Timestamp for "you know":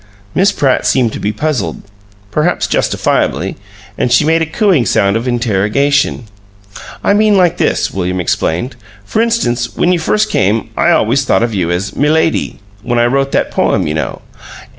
13.85-14.23